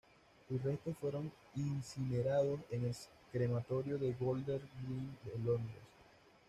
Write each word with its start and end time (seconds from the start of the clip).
Sus 0.49 0.63
restos 0.63 0.97
fueron 0.99 1.31
incinerados 1.55 2.59
en 2.71 2.85
el 2.85 2.95
Crematorio 3.31 3.99
de 3.99 4.13
Golders 4.19 4.63
Green 4.81 5.15
de 5.23 5.43
Londres. 5.45 5.83